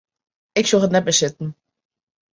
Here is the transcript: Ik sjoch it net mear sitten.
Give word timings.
Ik 0.59 0.65
sjoch 0.67 0.85
it 0.87 0.93
net 0.93 1.05
mear 1.05 1.19
sitten. 1.19 1.49